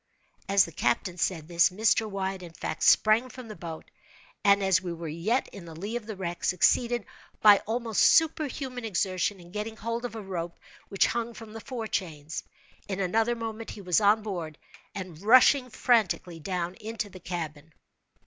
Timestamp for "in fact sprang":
2.41-3.29